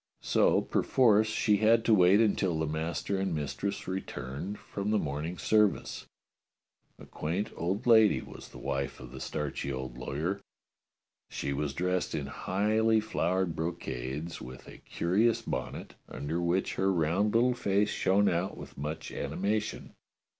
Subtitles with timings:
[0.23, 5.37] So perforce she had to wait until the master and mistress returned from the morning
[5.37, 6.07] service.
[6.97, 10.39] A quaint old lady was the wife of the starchy old law^^er.
[11.29, 17.35] She was dressed in highly flowered brocades, with a curious bonnet, under which her round
[17.35, 19.93] little face shone out with much animation.